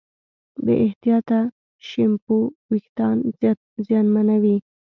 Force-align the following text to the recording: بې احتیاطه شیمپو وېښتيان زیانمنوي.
بې 0.63 0.73
احتیاطه 0.85 1.39
شیمپو 1.87 2.37
وېښتيان 2.69 3.17
زیانمنوي. 3.85 4.57